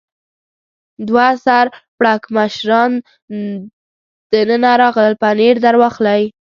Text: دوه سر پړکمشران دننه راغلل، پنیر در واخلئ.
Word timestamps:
دوه 1.07 1.27
سر 1.45 1.65
پړکمشران 1.97 2.91
دننه 4.31 4.71
راغلل، 4.81 5.13
پنیر 5.21 5.55
در 5.65 5.75
واخلئ. 5.81 6.21